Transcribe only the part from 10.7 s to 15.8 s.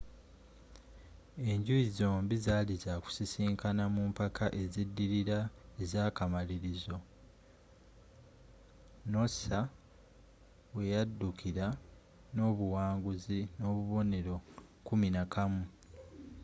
weyaddukira n’obuwanguzi n’obubonero kuminakamu 11